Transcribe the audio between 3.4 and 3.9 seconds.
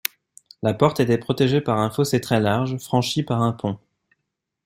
un pont.